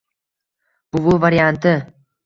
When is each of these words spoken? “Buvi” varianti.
“Buvi” 0.97 1.19
varianti. 1.27 1.79